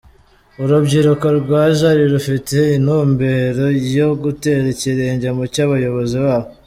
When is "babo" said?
6.25-6.47